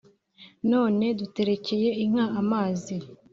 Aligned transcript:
none 0.71 1.05
duterekeye 1.19 1.89
inka 2.03 2.25
amazi 2.41 2.95